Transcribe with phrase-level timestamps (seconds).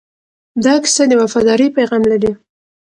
[0.63, 2.31] دا کیسه د وفادارۍ پیغام لري.